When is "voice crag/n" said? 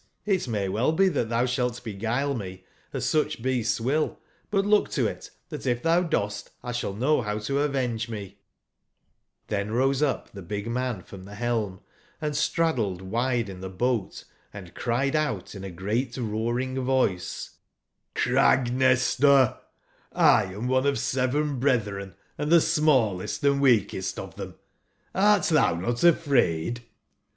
16.83-18.81